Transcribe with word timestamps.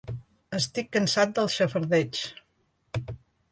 Estic 0.59 0.89
cansat 0.95 1.35
del 1.39 1.53
xafardeig. 1.57 2.25